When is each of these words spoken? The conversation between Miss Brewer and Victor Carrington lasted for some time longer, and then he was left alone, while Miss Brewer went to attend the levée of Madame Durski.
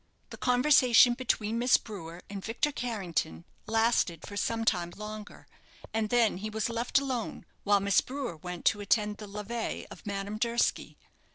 The 0.31 0.37
conversation 0.37 1.13
between 1.13 1.59
Miss 1.59 1.77
Brewer 1.77 2.23
and 2.27 2.43
Victor 2.43 2.71
Carrington 2.71 3.45
lasted 3.67 4.25
for 4.25 4.35
some 4.35 4.65
time 4.65 4.89
longer, 4.97 5.45
and 5.93 6.09
then 6.09 6.37
he 6.37 6.49
was 6.49 6.69
left 6.69 6.97
alone, 6.97 7.45
while 7.65 7.79
Miss 7.79 8.01
Brewer 8.01 8.37
went 8.37 8.65
to 8.65 8.81
attend 8.81 9.17
the 9.17 9.27
levée 9.27 9.85
of 9.91 10.03
Madame 10.07 10.39
Durski. 10.39 10.97